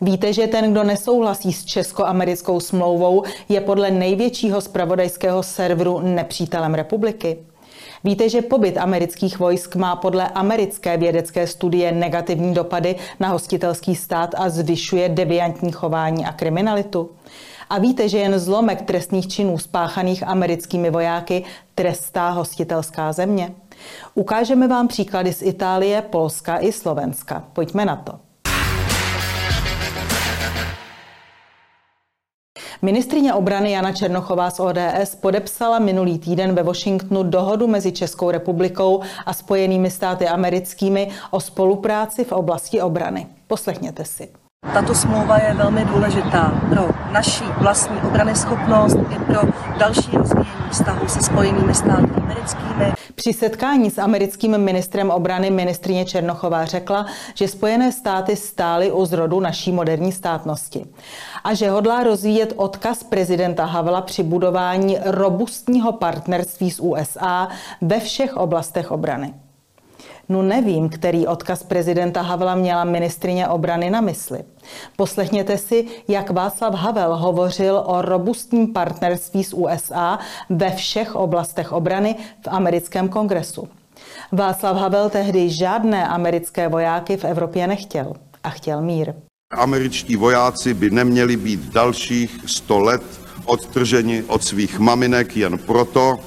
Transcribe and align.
Víte, 0.00 0.32
že 0.32 0.46
ten, 0.46 0.72
kdo 0.72 0.84
nesouhlasí 0.84 1.52
s 1.52 1.64
česko-americkou 1.64 2.60
smlouvou, 2.60 3.22
je 3.48 3.60
podle 3.60 3.90
největšího 3.90 4.60
spravodajského 4.60 5.42
serveru 5.42 6.00
nepřítelem 6.00 6.74
republiky? 6.74 7.38
Víte, 8.04 8.28
že 8.28 8.42
pobyt 8.42 8.76
amerických 8.76 9.38
vojsk 9.38 9.76
má 9.76 9.96
podle 9.96 10.28
americké 10.28 10.96
vědecké 10.96 11.46
studie 11.46 11.92
negativní 11.92 12.54
dopady 12.54 12.96
na 13.20 13.28
hostitelský 13.28 13.96
stát 13.96 14.30
a 14.36 14.48
zvyšuje 14.48 15.08
deviantní 15.08 15.72
chování 15.72 16.26
a 16.26 16.32
kriminalitu? 16.32 17.10
A 17.70 17.78
víte, 17.78 18.08
že 18.08 18.18
jen 18.18 18.38
zlomek 18.38 18.82
trestných 18.82 19.28
činů 19.28 19.58
spáchaných 19.58 20.22
americkými 20.22 20.90
vojáky 20.90 21.44
trestá 21.74 22.30
hostitelská 22.30 23.12
země? 23.12 23.54
Ukážeme 24.14 24.68
vám 24.68 24.88
příklady 24.88 25.32
z 25.32 25.42
Itálie, 25.42 26.02
Polska 26.02 26.58
i 26.58 26.72
Slovenska. 26.72 27.44
Pojďme 27.52 27.84
na 27.84 27.96
to. 27.96 28.25
Ministrině 32.86 33.34
obrany 33.34 33.72
Jana 33.72 33.92
Černochová 33.92 34.50
z 34.50 34.60
ODS 34.60 35.14
podepsala 35.20 35.78
minulý 35.78 36.18
týden 36.18 36.54
ve 36.54 36.62
Washingtonu 36.62 37.22
dohodu 37.22 37.66
mezi 37.66 37.92
Českou 37.92 38.30
republikou 38.30 39.02
a 39.26 39.32
Spojenými 39.32 39.90
státy 39.90 40.28
americkými 40.28 41.10
o 41.30 41.40
spolupráci 41.40 42.24
v 42.24 42.32
oblasti 42.32 42.82
obrany. 42.82 43.26
Poslechněte 43.46 44.04
si. 44.04 44.28
Tato 44.72 44.94
smlouva 44.94 45.38
je 45.38 45.54
velmi 45.54 45.84
důležitá 45.84 46.62
pro 46.68 46.88
naší 47.12 47.44
vlastní 47.60 47.96
obrany 48.08 48.36
schopnost 48.36 48.96
i 49.10 49.18
pro 49.18 49.40
další 49.78 50.10
rozvíjení 50.12 50.55
vztahu 50.70 51.08
se 51.08 51.22
spojenými 51.22 51.74
státy 51.74 52.10
americkými. 52.16 52.92
Při 53.14 53.32
setkání 53.32 53.90
s 53.90 53.98
americkým 53.98 54.58
ministrem 54.58 55.10
obrany 55.10 55.50
ministrině 55.50 56.04
Černochová 56.04 56.64
řekla, 56.64 57.06
že 57.34 57.48
Spojené 57.48 57.92
státy 57.92 58.36
stály 58.36 58.92
u 58.92 59.04
zrodu 59.04 59.40
naší 59.40 59.72
moderní 59.72 60.12
státnosti 60.12 60.86
a 61.44 61.54
že 61.54 61.70
hodlá 61.70 62.02
rozvíjet 62.02 62.52
odkaz 62.56 63.02
prezidenta 63.02 63.64
Havla 63.64 64.00
při 64.00 64.22
budování 64.22 64.98
robustního 65.04 65.92
partnerství 65.92 66.70
s 66.70 66.80
USA 66.80 67.48
ve 67.80 68.00
všech 68.00 68.36
oblastech 68.36 68.90
obrany. 68.90 69.34
No 70.28 70.42
nevím, 70.42 70.88
který 70.88 71.26
odkaz 71.26 71.62
prezidenta 71.62 72.22
Havla 72.22 72.54
měla 72.54 72.84
ministrině 72.84 73.48
obrany 73.48 73.90
na 73.90 74.00
mysli. 74.00 74.44
Poslechněte 74.96 75.58
si, 75.58 75.86
jak 76.08 76.30
Václav 76.30 76.74
Havel 76.74 77.16
hovořil 77.16 77.82
o 77.86 78.02
robustním 78.02 78.72
partnerství 78.72 79.44
s 79.44 79.54
USA 79.56 80.18
ve 80.50 80.70
všech 80.70 81.14
oblastech 81.14 81.72
obrany 81.72 82.16
v 82.44 82.48
americkém 82.48 83.08
kongresu. 83.08 83.68
Václav 84.32 84.76
Havel 84.76 85.10
tehdy 85.10 85.50
žádné 85.50 86.08
americké 86.08 86.68
vojáky 86.68 87.16
v 87.16 87.24
Evropě 87.24 87.66
nechtěl 87.66 88.12
a 88.44 88.50
chtěl 88.50 88.82
mír. 88.82 89.12
Američtí 89.50 90.16
vojáci 90.16 90.74
by 90.74 90.90
neměli 90.90 91.36
být 91.36 91.60
dalších 91.60 92.38
sto 92.46 92.78
let 92.78 93.02
odtrženi 93.44 94.22
od 94.22 94.44
svých 94.44 94.78
maminek 94.78 95.36
jen 95.36 95.58
proto, 95.58 96.18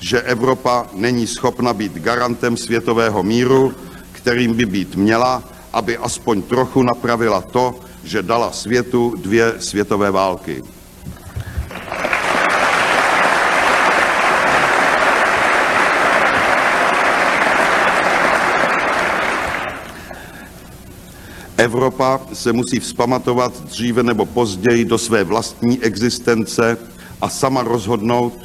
že 0.00 0.22
Evropa 0.22 0.86
není 0.92 1.26
schopna 1.26 1.72
být 1.72 1.98
garantem 1.98 2.56
světového 2.56 3.22
míru, 3.22 3.74
kterým 4.12 4.54
by 4.54 4.66
být 4.66 4.96
měla, 4.96 5.42
aby 5.72 5.96
aspoň 5.96 6.42
trochu 6.42 6.82
napravila 6.82 7.40
to, 7.40 7.74
že 8.04 8.22
dala 8.22 8.52
světu 8.52 9.14
dvě 9.18 9.54
světové 9.58 10.10
války. 10.10 10.62
Evropa 21.56 22.20
se 22.32 22.52
musí 22.52 22.80
vzpamatovat 22.80 23.64
dříve 23.64 24.02
nebo 24.02 24.26
později 24.26 24.84
do 24.84 24.98
své 24.98 25.24
vlastní 25.24 25.82
existence 25.82 26.78
a 27.20 27.28
sama 27.28 27.62
rozhodnout, 27.62 28.38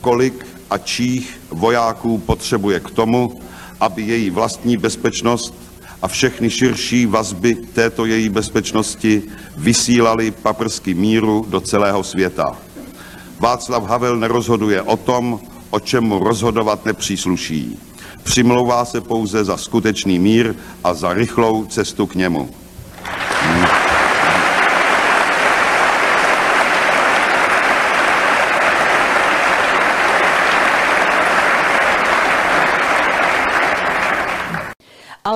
kolik 0.00 0.59
a 0.70 0.78
čích 0.78 1.40
vojáků 1.50 2.18
potřebuje 2.18 2.80
k 2.80 2.90
tomu, 2.90 3.40
aby 3.80 4.02
její 4.02 4.30
vlastní 4.30 4.76
bezpečnost 4.76 5.54
a 6.02 6.08
všechny 6.08 6.50
širší 6.50 7.06
vazby 7.06 7.54
této 7.54 8.06
její 8.06 8.28
bezpečnosti 8.28 9.22
vysílaly 9.56 10.30
paprsky 10.30 10.94
míru 10.94 11.46
do 11.48 11.60
celého 11.60 12.04
světa. 12.04 12.56
Václav 13.38 13.84
Havel 13.84 14.16
nerozhoduje 14.16 14.82
o 14.82 14.96
tom, 14.96 15.40
o 15.70 15.80
čem 15.80 16.04
mu 16.04 16.18
rozhodovat 16.18 16.84
nepřísluší. 16.84 17.78
Přimlouvá 18.22 18.84
se 18.84 19.00
pouze 19.00 19.44
za 19.44 19.56
skutečný 19.56 20.18
mír 20.18 20.54
a 20.84 20.94
za 20.94 21.14
rychlou 21.14 21.66
cestu 21.66 22.06
k 22.06 22.14
němu. 22.14 22.50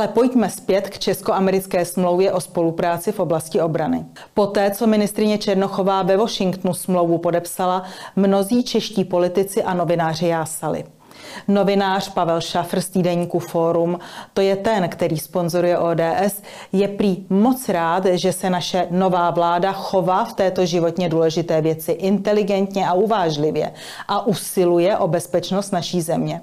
Ale 0.04 0.12
pojďme 0.12 0.50
zpět 0.50 0.90
k 0.90 0.98
česko-americké 0.98 1.84
smlouvě 1.84 2.32
o 2.32 2.40
spolupráci 2.40 3.12
v 3.12 3.20
oblasti 3.20 3.60
obrany. 3.60 4.04
Poté, 4.34 4.70
co 4.70 4.86
ministrině 4.86 5.38
Černochová 5.38 6.02
ve 6.02 6.16
Washingtonu 6.16 6.74
smlouvu 6.74 7.18
podepsala, 7.18 7.82
mnozí 8.16 8.64
čeští 8.64 9.04
politici 9.04 9.62
a 9.62 9.74
novináři 9.74 10.26
jásali. 10.26 10.84
Novinář 11.48 12.08
Pavel 12.08 12.40
Šafr 12.40 12.80
z 12.80 12.88
týdeníku 12.88 13.38
Fórum, 13.38 13.98
to 14.34 14.40
je 14.40 14.56
ten, 14.56 14.88
který 14.88 15.18
sponzoruje 15.18 15.78
ODS, 15.78 16.42
je 16.72 16.88
prý 16.88 17.26
moc 17.30 17.68
rád, 17.68 18.06
že 18.06 18.32
se 18.32 18.50
naše 18.50 18.86
nová 18.90 19.30
vláda 19.30 19.72
chová 19.72 20.24
v 20.24 20.32
této 20.32 20.66
životně 20.66 21.08
důležité 21.08 21.60
věci 21.60 21.92
inteligentně 21.92 22.88
a 22.88 22.92
uvážlivě 22.92 23.72
a 24.08 24.26
usiluje 24.26 24.98
o 24.98 25.08
bezpečnost 25.08 25.70
naší 25.70 26.00
země. 26.00 26.40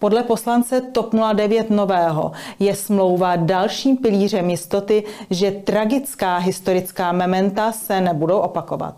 Podle 0.00 0.22
poslance 0.22 0.80
TOP 0.80 1.14
09 1.34 1.70
Nového 1.70 2.32
je 2.58 2.74
smlouva 2.74 3.36
dalším 3.36 3.96
pilířem 3.96 4.50
jistoty, 4.50 5.04
že 5.30 5.50
tragická 5.50 6.38
historická 6.38 7.12
mementa 7.12 7.72
se 7.72 8.00
nebudou 8.00 8.38
opakovat. 8.38 8.94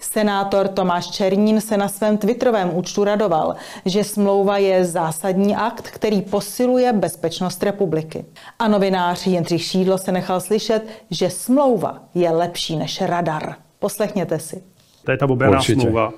Senátor 0.00 0.68
Tomáš 0.68 1.10
Černín 1.10 1.60
se 1.60 1.76
na 1.76 1.88
svém 1.88 2.18
twitterovém 2.18 2.76
účtu 2.76 3.04
radoval, 3.04 3.56
že 3.84 4.04
smlouva 4.04 4.58
je 4.58 4.84
zásadní 4.84 5.56
akt, 5.56 5.88
který 5.90 6.22
posiluje 6.22 6.92
bezpečnost 6.92 7.62
republiky. 7.62 8.24
A 8.58 8.68
novinář 8.68 9.26
Jindřich 9.26 9.62
Šídlo 9.62 9.98
se 9.98 10.12
nechal 10.12 10.40
slyšet, 10.40 10.86
že 11.10 11.30
smlouva 11.30 11.98
je 12.14 12.30
lepší 12.30 12.76
než 12.76 13.00
radar. 13.00 13.54
Poslechněte 13.78 14.38
si. 14.38 14.62
To 15.04 15.10
je 15.10 15.16
ta 15.16 15.26
obraná 15.28 15.62
smlouva, 15.62 16.12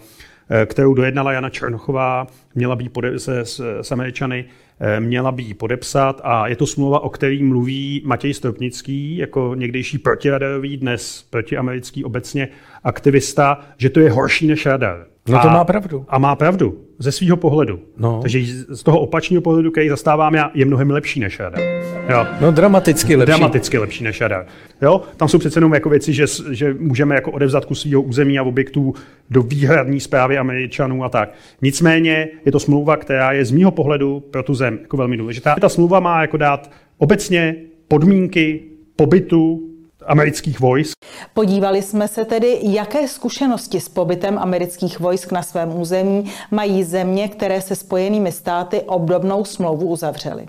kterou 0.67 0.95
dojednala 0.95 1.33
Jana 1.33 1.51
Černochová, 1.51 2.27
měla 2.55 2.77
být 2.77 2.93
pode- 2.93 3.19
se, 3.19 3.45
s, 3.45 3.93
Američany, 3.93 4.45
eh, 4.81 5.01
měla 5.01 5.33
by 5.33 5.55
podepsat 5.55 6.21
a 6.25 6.49
je 6.49 6.57
to 6.57 6.67
smlouva, 6.67 7.01
o 7.01 7.09
který 7.09 7.43
mluví 7.43 8.03
Matěj 8.05 8.35
Stropnický 8.35 9.17
jako 9.17 9.55
někdejší 9.55 9.99
protiradarový, 9.99 10.77
dnes 10.77 11.27
protiamerický 11.31 12.05
obecně 12.05 12.49
aktivista, 12.87 13.61
že 13.77 13.91
to 13.91 14.01
je 14.01 14.11
horší 14.11 14.47
než 14.47 14.67
radar. 14.67 15.07
No 15.29 15.39
to 15.43 15.49
má 15.49 15.65
pravdu. 15.65 16.05
A 16.09 16.19
má 16.19 16.37
pravdu, 16.37 16.79
ze 16.99 17.13
svého 17.13 17.37
pohledu. 17.37 17.81
No. 17.99 18.19
Takže 18.23 18.41
z 18.69 18.83
toho 18.83 19.01
opačného 19.01 19.43
pohledu, 19.43 19.71
který 19.71 19.89
zastávám 19.89 20.35
já, 20.35 20.51
je 20.55 20.65
mnohem 20.65 20.91
lepší 20.91 21.21
než 21.21 21.41
radar. 21.41 21.61
Jo. 22.09 22.27
No 22.41 22.53
dramaticky 22.53 23.17
lepší. 23.17 23.27
Dramaticky 23.27 23.79
lepší 23.79 24.05
než 24.05 24.21
radar. 24.21 24.47
Jo? 24.83 25.03
Tam 25.17 25.29
jsou 25.29 25.39
přece 25.39 25.59
jenom 25.59 25.75
jako 25.75 25.89
věci, 25.89 26.13
že, 26.13 26.25
že 26.51 26.75
můžeme 26.79 27.15
jako 27.15 27.31
odevzat 27.31 27.65
kus 27.65 27.81
svého 27.81 28.03
území 28.03 28.39
a 28.39 28.43
objektů 28.43 28.95
do 29.31 29.43
výhradní 29.43 30.01
zprávy 30.01 30.39
Američanů 30.39 31.05
a 31.05 31.09
tak. 31.09 31.35
Nicméně 31.63 32.29
je 32.45 32.53
to 32.53 32.61
smlouva, 32.61 32.97
která 32.97 33.33
je 33.33 33.45
z 33.45 33.51
mého 33.51 33.71
pohledu 33.71 34.21
pro 34.21 34.43
tu 34.43 34.55
zem 34.55 34.79
jako 34.83 34.97
velmi 34.97 35.17
důležitá. 35.17 35.57
Ta 35.61 35.69
smlouva 35.69 36.01
má 36.01 36.21
jako 36.21 36.37
dát 36.37 36.71
obecně 36.99 37.57
podmínky 37.89 38.63
pobytu 38.97 39.71
amerických 40.07 40.61
vojsk. 40.61 40.97
Podívali 41.35 41.83
jsme 41.83 42.09
se 42.09 42.25
tedy, 42.25 42.59
jaké 42.63 43.09
zkušenosti 43.09 43.81
s 43.81 43.89
pobytem 43.89 44.39
amerických 44.39 45.01
vojsk 45.01 45.33
na 45.33 45.43
svém 45.43 45.81
území 45.81 46.33
mají 46.51 46.85
země, 46.85 47.29
které 47.29 47.61
se 47.61 47.77
spojenými 47.77 48.33
státy 48.33 48.81
obdobnou 48.81 49.45
smlouvu 49.45 49.87
uzavřely. 49.87 50.47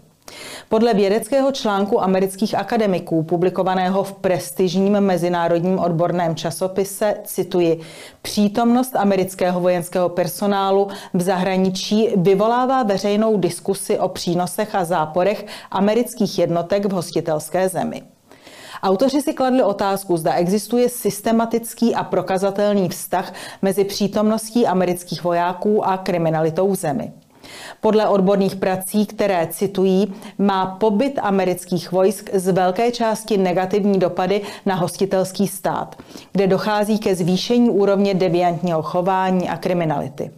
Podle 0.70 0.94
vědeckého 0.94 1.52
článku 1.52 2.02
amerických 2.02 2.56
akademiků, 2.56 3.24
publikovaného 3.24 4.04
v 4.04 4.14
prestižním 4.14 5.00
mezinárodním 5.00 5.80
odborném 5.80 6.36
časopise, 6.36 7.16
cituji, 7.24 7.80
přítomnost 8.22 8.96
amerického 8.96 9.60
vojenského 9.60 10.10
personálu 10.10 10.88
v 11.14 11.22
zahraničí 11.22 12.10
vyvolává 12.16 12.84
veřejnou 12.84 13.38
diskusi 13.38 14.00
o 14.00 14.08
přínosech 14.10 14.76
a 14.76 14.86
záporech 14.86 15.46
amerických 15.72 16.40
jednotek 16.40 16.86
v 16.86 16.92
hostitelské 16.92 17.70
zemi. 17.70 18.04
Autoři 18.84 19.22
si 19.22 19.34
kladli 19.34 19.64
otázku, 19.64 20.18
zda 20.18 20.34
existuje 20.34 20.90
systematický 20.90 21.96
a 21.96 22.04
prokazatelný 22.04 22.90
vztah 22.90 23.34
mezi 23.62 23.84
přítomností 23.84 24.68
amerických 24.68 25.24
vojáků 25.24 25.88
a 25.88 25.98
kriminalitou 25.98 26.72
v 26.72 26.76
zemi. 26.76 27.14
Podle 27.82 28.08
odborných 28.08 28.56
prací, 28.56 29.06
které 29.06 29.48
citují, 29.52 30.14
má 30.38 30.66
pobyt 30.66 31.20
amerických 31.22 31.92
vojsk 31.92 32.30
z 32.34 32.52
velké 32.52 32.92
části 32.92 33.38
negativní 33.38 34.00
dopady 34.00 34.42
na 34.66 34.76
hostitelský 34.76 35.48
stát, 35.48 35.96
kde 36.32 36.48
dochází 36.48 37.00
ke 37.00 37.16
zvýšení 37.16 37.70
úrovně 37.70 38.14
deviantního 38.14 38.82
chování 38.82 39.50
a 39.50 39.58
kriminality. 39.58 40.32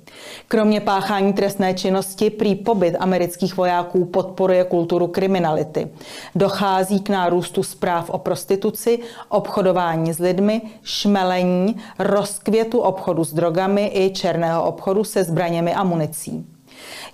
Kromě 0.47 0.81
páchání 0.81 1.33
trestné 1.33 1.73
činnosti 1.73 2.29
prý 2.29 2.55
pobyt 2.55 2.95
amerických 2.99 3.57
vojáků 3.57 4.05
podporuje 4.05 4.63
kulturu 4.63 5.07
kriminality. 5.07 5.87
Dochází 6.35 6.99
k 6.99 7.09
nárůstu 7.09 7.63
zpráv 7.63 8.09
o 8.09 8.17
prostituci, 8.17 8.99
obchodování 9.29 10.13
s 10.13 10.19
lidmi, 10.19 10.61
šmelení, 10.83 11.75
rozkvětu 11.99 12.79
obchodu 12.79 13.23
s 13.23 13.33
drogami 13.33 13.91
i 13.93 14.09
černého 14.09 14.63
obchodu 14.63 15.03
se 15.03 15.23
zbraněmi 15.23 15.73
a 15.73 15.83
municí. 15.83 16.45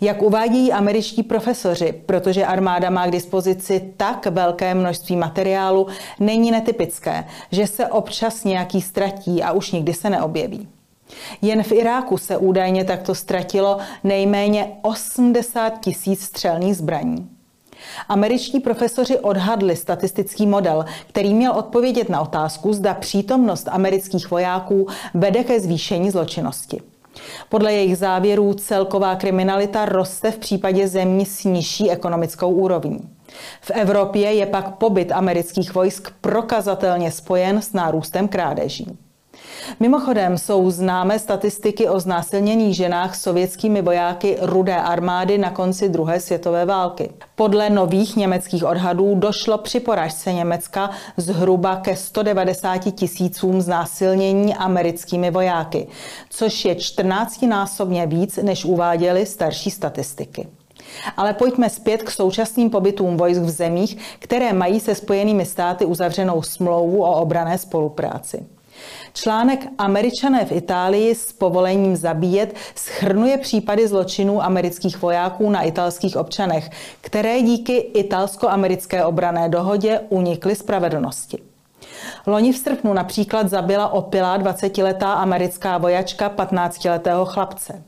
Jak 0.02 0.22
uvádějí 0.22 0.72
američtí 0.72 1.24
profesoři, 1.24 1.94
protože 2.06 2.46
armáda 2.46 2.90
má 2.90 3.08
k 3.08 3.12
dispozici 3.12 3.94
tak 3.98 4.26
velké 4.26 4.74
množství 4.76 5.16
materiálu, 5.16 5.88
není 6.20 6.52
netypické, 6.52 7.28
že 7.52 7.68
se 7.68 7.88
občas 7.88 8.44
nějaký 8.44 8.82
ztratí 8.82 9.44
a 9.44 9.52
už 9.52 9.72
nikdy 9.72 9.94
se 9.94 10.10
neobjeví. 10.10 10.68
Jen 11.42 11.64
v 11.64 11.72
Iráku 11.72 12.18
se 12.18 12.38
údajně 12.38 12.86
takto 12.86 13.16
ztratilo 13.16 13.78
nejméně 14.04 14.72
80 14.82 15.70
tisíc 15.70 16.22
střelných 16.22 16.78
zbraní. 16.78 17.30
Američtí 18.10 18.60
profesoři 18.60 19.20
odhadli 19.20 19.76
statistický 19.76 20.48
model, 20.48 20.86
který 21.08 21.34
měl 21.34 21.52
odpovědět 21.52 22.10
na 22.10 22.22
otázku, 22.22 22.74
zda 22.74 22.94
přítomnost 22.94 23.68
amerických 23.72 24.32
vojáků 24.32 24.88
vede 25.14 25.44
ke 25.44 25.60
zvýšení 25.60 26.12
zločinnosti. 26.12 26.82
Podle 27.50 27.74
jejich 27.74 27.98
závěrů 27.98 28.54
celková 28.54 29.16
kriminalita 29.16 29.86
roste 29.86 30.32
v 30.32 30.38
případě 30.38 30.88
zemí 30.88 31.26
s 31.26 31.44
nižší 31.44 31.92
ekonomickou 31.92 32.50
úrovní. 32.50 33.00
V 33.62 33.72
Evropě 33.72 34.34
je 34.34 34.46
pak 34.46 34.76
pobyt 34.76 35.12
amerických 35.12 35.74
vojsk 35.74 36.12
prokazatelně 36.22 37.12
spojen 37.12 37.62
s 37.62 37.74
nárůstem 37.74 38.28
krádeží. 38.28 38.98
Mimochodem 39.80 40.38
jsou 40.38 40.72
známé 40.72 41.20
statistiky 41.20 41.90
o 41.90 42.00
znásilnění 42.00 42.74
ženách 42.74 43.16
sovětskými 43.16 43.82
vojáky 43.82 44.38
Rudé 44.42 44.76
armády 44.76 45.38
na 45.38 45.50
konci 45.50 45.90
druhé 45.90 46.20
světové 46.20 46.66
války. 46.66 47.10
Podle 47.36 47.70
nových 47.70 48.16
německých 48.16 48.66
odhadů 48.66 49.16
došlo 49.16 49.58
při 49.58 49.80
poražce 49.80 50.34
Německa 50.34 50.90
zhruba 51.18 51.76
ke 51.76 51.96
190 51.96 52.78
tisícům 52.78 53.62
znásilnění 53.62 54.56
americkými 54.56 55.32
vojáky, 55.32 55.88
což 56.30 56.66
je 56.66 56.76
14-násobně 56.76 58.08
víc, 58.08 58.40
než 58.44 58.66
uváděly 58.66 59.26
starší 59.26 59.72
statistiky. 59.72 60.48
Ale 61.18 61.34
pojďme 61.34 61.70
zpět 61.70 62.04
k 62.04 62.12
současným 62.12 62.70
pobytům 62.70 63.18
vojsk 63.18 63.42
v 63.42 63.50
zemích, 63.50 63.98
které 64.20 64.54
mají 64.54 64.80
se 64.80 64.96
spojenými 64.96 65.46
státy 65.46 65.86
uzavřenou 65.86 66.42
smlouvu 66.42 67.04
o 67.04 67.12
obrané 67.22 67.58
spolupráci. 67.58 68.55
Článek 69.14 69.68
Američané 69.78 70.46
v 70.46 70.52
Itálii 70.52 71.16
s 71.16 71.32
povolením 71.32 71.96
zabíjet 71.96 72.56
schrnuje 72.76 73.38
případy 73.38 73.88
zločinů 73.88 74.44
amerických 74.44 75.02
vojáků 75.02 75.50
na 75.50 75.62
italských 75.62 76.18
občanech, 76.18 76.70
které 77.02 77.42
díky 77.42 77.78
italsko-americké 77.78 79.06
obrané 79.06 79.50
dohodě 79.50 80.00
unikly 80.10 80.56
spravedlnosti. 80.56 81.38
Loni 82.28 82.54
v 82.54 82.58
srpnu 82.58 82.94
například 82.94 83.50
zabila 83.50 83.88
opilá 83.94 84.40
20-letá 84.40 85.14
americká 85.14 85.78
vojačka 85.78 86.30
15-letého 86.30 87.26
chlapce. 87.26 87.84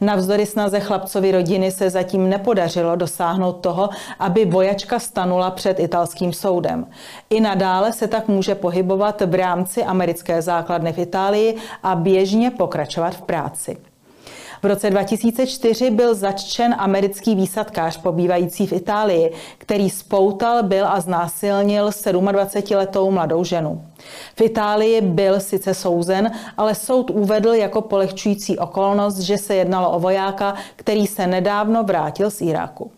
Navzdory 0.00 0.46
snaze 0.46 0.80
chlapcovi 0.80 1.32
rodiny 1.32 1.70
se 1.70 1.90
zatím 1.90 2.28
nepodařilo 2.28 2.96
dosáhnout 2.96 3.52
toho, 3.52 3.88
aby 4.18 4.44
vojačka 4.44 4.98
stanula 4.98 5.50
před 5.50 5.80
italským 5.80 6.32
soudem. 6.32 6.86
I 7.30 7.40
nadále 7.40 7.92
se 7.92 8.08
tak 8.08 8.28
může 8.28 8.54
pohybovat 8.54 9.20
v 9.20 9.34
rámci 9.34 9.84
americké 9.84 10.42
základny 10.42 10.92
v 10.92 10.98
Itálii 10.98 11.56
a 11.82 11.94
běžně 11.94 12.50
pokračovat 12.50 13.14
v 13.14 13.22
práci. 13.22 13.76
V 14.62 14.66
roce 14.66 14.90
2004 14.90 15.90
byl 15.90 16.14
začčen 16.14 16.74
americký 16.78 17.34
výsadkář 17.34 17.96
pobývající 17.96 18.66
v 18.66 18.72
Itálii, 18.72 19.32
který 19.58 19.90
spoutal, 19.90 20.62
byl 20.62 20.86
a 20.86 21.00
znásilnil 21.00 21.88
27-letou 21.88 23.10
mladou 23.10 23.44
ženu. 23.44 23.84
V 24.36 24.40
Itálii 24.40 25.00
byl 25.00 25.40
sice 25.40 25.74
souzen, 25.74 26.30
ale 26.56 26.74
soud 26.74 27.10
uvedl 27.10 27.52
jako 27.54 27.80
polehčující 27.80 28.58
okolnost, 28.58 29.18
že 29.18 29.38
se 29.38 29.54
jednalo 29.54 29.90
o 29.90 30.00
vojáka, 30.00 30.54
který 30.76 31.06
se 31.06 31.26
nedávno 31.26 31.84
vrátil 31.84 32.30
z 32.30 32.40
Iráku. 32.40 32.97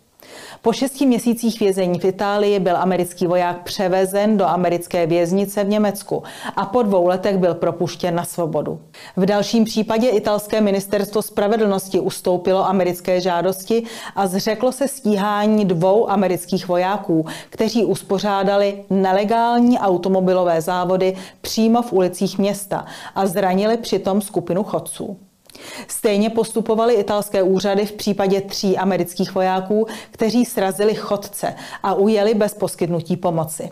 Po 0.62 0.72
šesti 0.72 1.06
měsících 1.06 1.60
vězení 1.60 1.98
v 1.98 2.04
Itálii 2.04 2.58
byl 2.58 2.76
americký 2.76 3.26
voják 3.26 3.62
převezen 3.62 4.36
do 4.36 4.46
americké 4.46 5.06
věznice 5.06 5.64
v 5.64 5.68
Německu 5.68 6.22
a 6.56 6.66
po 6.66 6.82
dvou 6.82 7.06
letech 7.06 7.38
byl 7.38 7.54
propuštěn 7.54 8.14
na 8.14 8.24
svobodu. 8.24 8.80
V 9.16 9.26
dalším 9.26 9.64
případě 9.64 10.08
italské 10.08 10.60
ministerstvo 10.60 11.22
spravedlnosti 11.22 12.00
ustoupilo 12.00 12.68
americké 12.68 13.20
žádosti 13.20 13.82
a 14.16 14.26
zřeklo 14.26 14.72
se 14.72 14.88
stíhání 14.88 15.64
dvou 15.64 16.10
amerických 16.10 16.68
vojáků, 16.68 17.26
kteří 17.50 17.84
uspořádali 17.84 18.84
nelegální 18.90 19.78
automobilové 19.78 20.60
závody 20.60 21.16
přímo 21.40 21.82
v 21.82 21.92
ulicích 21.92 22.38
města 22.38 22.84
a 23.14 23.26
zranili 23.26 23.76
přitom 23.76 24.20
skupinu 24.20 24.64
chodců. 24.64 25.29
Stejně 25.88 26.30
postupovaly 26.30 26.94
italské 26.94 27.42
úřady 27.42 27.86
v 27.86 27.92
případě 27.92 28.40
tří 28.40 28.76
amerických 28.76 29.34
vojáků, 29.34 29.86
kteří 30.10 30.44
srazili 30.44 30.94
chodce 30.94 31.54
a 31.82 31.94
ujeli 31.94 32.34
bez 32.34 32.54
poskytnutí 32.54 33.16
pomoci. 33.16 33.70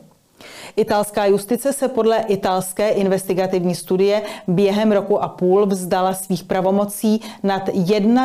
Italská 0.76 1.26
justice 1.26 1.72
se 1.72 1.88
podle 1.88 2.18
italské 2.18 2.88
investigativní 2.88 3.74
studie 3.74 4.22
během 4.48 4.92
roku 4.92 5.22
a 5.22 5.28
půl 5.28 5.66
vzdala 5.66 6.14
svých 6.14 6.44
pravomocí 6.44 7.20
nad 7.42 7.70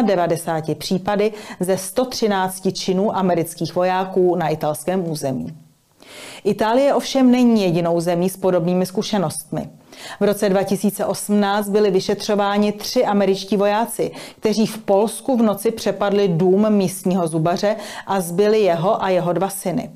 91 0.02 0.76
případy 0.76 1.34
ze 1.60 1.78
113 1.78 2.68
činů 2.74 3.18
amerických 3.18 3.76
vojáků 3.76 4.36
na 4.36 4.50
italském 4.50 5.12
území. 5.12 5.58
Itálie 6.44 6.94
ovšem 6.94 7.32
není 7.32 7.64
jedinou 7.64 8.00
zemí 8.00 8.30
s 8.30 8.38
podobnými 8.38 8.86
zkušenostmi. 8.86 9.70
V 10.20 10.24
roce 10.24 10.50
2018 10.50 11.70
byli 11.70 11.92
vyšetřováni 11.92 12.72
tři 12.72 13.06
američtí 13.06 13.58
vojáci, 13.58 14.12
kteří 14.40 14.68
v 14.68 14.78
Polsku 14.78 15.38
v 15.38 15.42
noci 15.42 15.72
přepadli 15.72 16.28
dům 16.28 16.70
místního 16.70 17.28
zubaře 17.28 17.76
a 18.08 18.22
zbyli 18.22 18.62
jeho 18.62 19.04
a 19.04 19.10
jeho 19.10 19.34
dva 19.34 19.50
syny. 19.50 19.92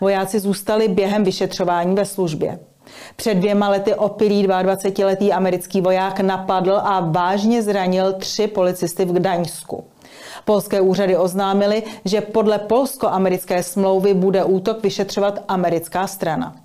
Vojáci 0.00 0.40
zůstali 0.40 0.88
během 0.88 1.24
vyšetřování 1.24 1.94
ve 1.94 2.04
službě. 2.04 2.58
Před 3.16 3.34
dvěma 3.34 3.68
lety 3.68 3.94
opilý 3.94 4.48
22-letý 4.48 5.32
americký 5.32 5.80
voják 5.80 6.20
napadl 6.20 6.76
a 6.76 7.00
vážně 7.00 7.62
zranil 7.62 8.12
tři 8.12 8.46
policisty 8.46 9.04
v 9.04 9.12
Gdaňsku. 9.12 9.84
Polské 10.44 10.80
úřady 10.80 11.16
oznámily, 11.16 11.82
že 12.04 12.20
podle 12.20 12.58
polsko-americké 12.58 13.62
smlouvy 13.62 14.14
bude 14.14 14.44
útok 14.44 14.82
vyšetřovat 14.82 15.44
americká 15.48 16.06
strana. 16.06 16.56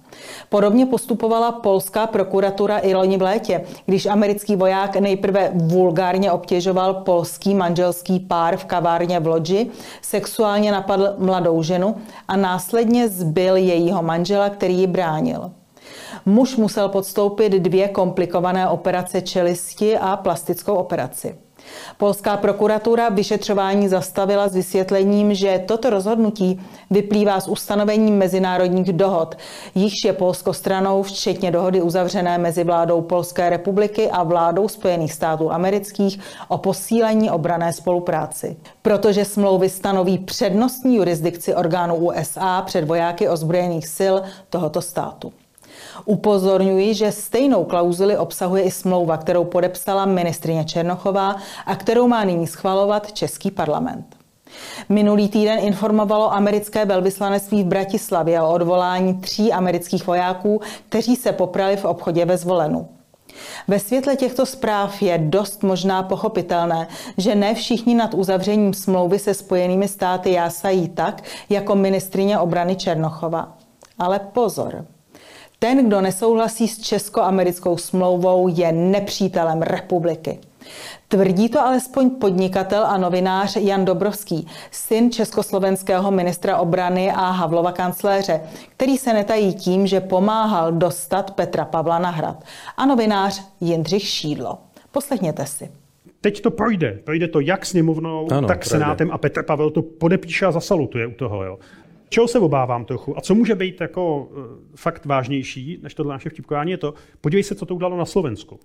Podobně 0.49 0.85
postupovala 0.85 1.51
polská 1.51 2.07
prokuratura 2.07 2.79
i 2.79 2.93
loni 2.93 3.17
v 3.17 3.21
létě, 3.21 3.61
když 3.85 4.05
americký 4.05 4.55
voják 4.55 4.95
nejprve 4.95 5.51
vulgárně 5.53 6.31
obtěžoval 6.31 6.93
polský 6.93 7.55
manželský 7.55 8.19
pár 8.19 8.57
v 8.57 8.65
kavárně 8.65 9.19
v 9.19 9.27
Lodži, 9.27 9.71
sexuálně 10.01 10.71
napadl 10.71 11.13
mladou 11.17 11.63
ženu 11.63 11.95
a 12.27 12.37
následně 12.37 13.09
zbyl 13.09 13.55
jejího 13.55 14.03
manžela, 14.03 14.49
který 14.49 14.77
ji 14.77 14.87
bránil. 14.87 15.51
Muž 16.25 16.55
musel 16.55 16.89
podstoupit 16.89 17.53
dvě 17.53 17.87
komplikované 17.87 18.69
operace 18.69 19.21
čelisti 19.21 19.97
a 19.97 20.17
plastickou 20.17 20.73
operaci. 20.73 21.44
Polská 21.97 22.37
prokuratura 22.37 23.09
vyšetřování 23.09 23.87
zastavila 23.87 24.47
s 24.47 24.55
vysvětlením, 24.55 25.33
že 25.33 25.63
toto 25.65 25.89
rozhodnutí 25.89 26.61
vyplývá 26.89 27.39
z 27.39 27.47
ustanovení 27.47 28.11
mezinárodních 28.11 28.93
dohod, 28.93 29.37
jichž 29.75 30.03
je 30.05 30.13
Polsko 30.13 30.53
stranou, 30.53 31.03
včetně 31.03 31.51
dohody 31.51 31.81
uzavřené 31.81 32.37
mezi 32.37 32.63
vládou 32.63 33.01
Polské 33.01 33.49
republiky 33.49 34.09
a 34.11 34.23
vládou 34.23 34.67
Spojených 34.67 35.13
států 35.13 35.51
amerických 35.51 36.19
o 36.47 36.57
posílení 36.57 37.31
obrané 37.31 37.73
spolupráci. 37.73 38.57
Protože 38.81 39.25
smlouvy 39.25 39.69
stanoví 39.69 40.17
přednostní 40.17 40.95
jurisdikci 40.95 41.55
orgánů 41.55 41.95
USA 41.95 42.61
před 42.61 42.87
vojáky 42.87 43.29
ozbrojených 43.29 43.87
sil 43.97 44.15
tohoto 44.49 44.81
státu. 44.81 45.33
Upozorňuji, 46.05 46.93
že 46.93 47.11
stejnou 47.11 47.63
klauzuli 47.63 48.17
obsahuje 48.17 48.63
i 48.63 48.71
smlouva, 48.71 49.17
kterou 49.17 49.43
podepsala 49.43 50.05
ministrině 50.05 50.65
Černochová 50.65 51.35
a 51.65 51.75
kterou 51.75 52.07
má 52.07 52.23
nyní 52.23 52.47
schvalovat 52.47 53.13
Český 53.13 53.51
parlament. 53.51 54.15
Minulý 54.89 55.29
týden 55.29 55.59
informovalo 55.59 56.33
americké 56.33 56.85
velvyslanectví 56.85 57.63
v 57.63 57.67
Bratislavě 57.67 58.41
o 58.41 58.53
odvolání 58.53 59.13
tří 59.13 59.53
amerických 59.53 60.07
vojáků, 60.07 60.61
kteří 60.89 61.15
se 61.15 61.31
poprali 61.31 61.77
v 61.77 61.85
obchodě 61.85 62.25
ve 62.25 62.37
Zvolenu. 62.37 62.87
Ve 63.67 63.79
světle 63.79 64.15
těchto 64.15 64.45
zpráv 64.45 65.01
je 65.01 65.17
dost 65.17 65.63
možná 65.63 66.03
pochopitelné, 66.03 66.87
že 67.17 67.35
ne 67.35 67.55
všichni 67.55 67.95
nad 67.95 68.13
uzavřením 68.13 68.73
smlouvy 68.73 69.19
se 69.19 69.33
spojenými 69.33 69.87
státy 69.87 70.31
jásají 70.31 70.89
tak, 70.89 71.23
jako 71.49 71.75
ministrině 71.75 72.39
obrany 72.39 72.75
Černochova. 72.75 73.57
Ale 73.99 74.19
pozor, 74.19 74.85
ten, 75.65 75.87
kdo 75.87 76.01
nesouhlasí 76.01 76.67
s 76.67 76.81
česko-americkou 76.81 77.77
smlouvou, 77.77 78.47
je 78.47 78.71
nepřítelem 78.71 79.61
republiky. 79.61 80.39
Tvrdí 81.07 81.49
to 81.49 81.59
alespoň 81.61 82.09
podnikatel 82.09 82.85
a 82.85 82.97
novinář 82.97 83.55
Jan 83.55 83.85
Dobrovský, 83.85 84.47
syn 84.71 85.11
československého 85.11 86.11
ministra 86.11 86.57
obrany 86.57 87.11
a 87.11 87.29
Havlova 87.29 87.71
kancléře, 87.71 88.41
který 88.69 88.97
se 88.97 89.13
netají 89.13 89.53
tím, 89.53 89.87
že 89.87 89.99
pomáhal 89.99 90.71
dostat 90.71 91.31
Petra 91.31 91.65
Pavla 91.65 91.99
na 91.99 92.09
hrad. 92.09 92.43
A 92.77 92.85
novinář 92.85 93.43
Jindřich 93.61 94.03
Šídlo. 94.03 94.57
Poslechněte 94.91 95.45
si. 95.45 95.71
Teď 96.21 96.41
to 96.41 96.51
projde. 96.51 96.99
Projde 97.03 97.27
to 97.27 97.39
jak 97.39 97.65
sněmovnou, 97.65 98.27
ano, 98.31 98.47
tak 98.47 98.59
projde. 98.59 98.69
senátem 98.69 99.11
a 99.11 99.17
Petr 99.17 99.43
Pavel 99.43 99.69
to 99.69 99.81
podepíše 99.81 100.45
a 100.45 100.51
zasalutuje 100.51 101.07
u 101.07 101.11
toho. 101.11 101.43
Jo. 101.43 101.59
Čeho 102.15 102.27
se 102.27 102.39
obávám 102.39 102.85
trochu 102.85 103.17
a 103.17 103.21
co 103.21 103.35
může 103.35 103.55
být 103.55 103.81
jako 103.81 104.17
uh, 104.23 104.43
fakt 104.75 105.05
vážnější 105.05 105.79
než 105.83 105.93
tohle 105.93 106.13
naše 106.13 106.29
vtipkování 106.29 106.71
je 106.71 106.77
to, 106.77 106.93
podívej 107.21 107.43
se, 107.43 107.55
co 107.55 107.65
to 107.65 107.75
udělalo 107.75 107.97
na 107.97 108.05
Slovensku. 108.05 108.59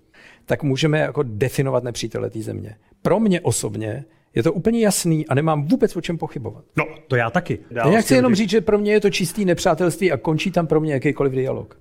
Tak 0.45 0.63
můžeme 0.63 0.99
jako 0.99 1.23
definovat 1.23 1.83
nepřítele 1.83 2.29
té 2.29 2.41
země. 2.41 2.75
Pro 3.01 3.19
mě 3.19 3.41
osobně 3.41 4.05
je 4.35 4.43
to 4.43 4.53
úplně 4.53 4.79
jasný 4.79 5.27
a 5.27 5.35
nemám 5.35 5.67
vůbec 5.67 5.95
o 5.95 6.01
čem 6.01 6.17
pochybovat. 6.17 6.63
No, 6.77 6.85
to 7.07 7.15
já 7.15 7.29
taky. 7.29 7.59
Já, 7.71 7.87
já 7.87 8.01
chci 8.01 8.13
jenom 8.13 8.35
říct, 8.35 8.49
že 8.49 8.61
pro 8.61 8.77
mě 8.77 8.91
je 8.91 8.99
to 8.99 9.09
čistý 9.09 9.45
nepřátelství 9.45 10.11
a 10.11 10.17
končí 10.17 10.51
tam 10.51 10.67
pro 10.67 10.81
mě 10.81 10.93
jakýkoliv 10.93 11.33
dialog. 11.33 11.79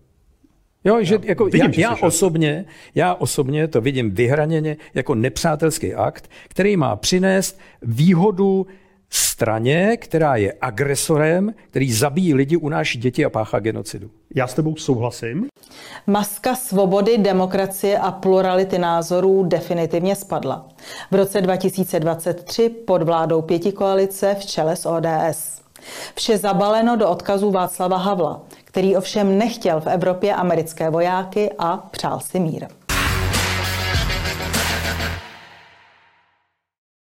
Jo, 0.85 0.99
že 1.03 1.15
já, 1.15 1.21
jako 1.25 1.45
vidím, 1.45 1.71
já, 1.77 1.91
já, 1.91 1.97
osobně, 1.97 2.65
já 2.95 3.15
osobně 3.15 3.69
to 3.69 3.81
vidím 3.81 4.11
vyhraněně 4.11 4.77
jako 4.95 5.15
nepřátelský 5.15 5.95
akt, 5.95 6.31
který 6.49 6.77
má 6.77 6.97
přinést 6.97 7.61
výhodu 7.83 8.67
straně, 9.11 9.97
která 9.97 10.37
je 10.37 10.55
agresorem, 10.61 11.55
který 11.71 11.93
zabíjí 11.93 12.35
lidi, 12.35 12.57
unáší 12.57 12.99
děti 12.99 13.25
a 13.25 13.31
páchá 13.31 13.59
genocidu. 13.59 14.11
Já 14.35 14.47
s 14.47 14.55
tebou 14.55 14.77
souhlasím. 14.77 15.47
Maska 16.07 16.55
svobody, 16.55 17.19
demokracie 17.19 17.99
a 17.99 18.13
plurality 18.13 18.79
názorů 18.79 19.45
definitivně 19.45 20.17
spadla. 20.17 20.69
V 21.11 21.15
roce 21.15 21.41
2023 21.41 22.69
pod 22.69 23.03
vládou 23.03 23.43
pěti 23.43 23.73
koalice 23.73 24.37
v 24.41 24.47
čele 24.47 24.77
s 24.77 24.87
ODS. 24.87 25.61
Vše 26.15 26.39
zabaleno 26.39 26.97
do 26.97 27.09
odkazu 27.09 27.51
Václava 27.51 27.97
Havla, 27.97 28.43
který 28.65 28.97
ovšem 28.97 29.39
nechtěl 29.39 29.81
v 29.81 29.87
Evropě 29.87 30.35
americké 30.35 30.91
vojáky 30.91 31.51
a 31.59 31.77
přál 31.77 32.21
si 32.21 32.41
mír. 32.41 32.67